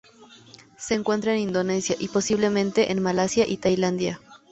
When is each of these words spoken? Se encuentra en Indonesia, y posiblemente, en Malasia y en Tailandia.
Se 0.79 0.95
encuentra 0.95 1.31
en 1.33 1.41
Indonesia, 1.41 1.95
y 1.99 2.07
posiblemente, 2.07 2.91
en 2.91 3.03
Malasia 3.03 3.45
y 3.47 3.53
en 3.53 3.59
Tailandia. 3.61 4.19